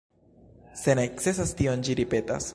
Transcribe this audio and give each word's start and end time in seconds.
Se 0.83 0.95
necesas 1.01 1.55
tion 1.61 1.85
ĝi 1.89 1.99
ripetas. 2.03 2.49